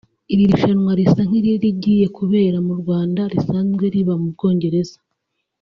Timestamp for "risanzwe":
3.33-3.83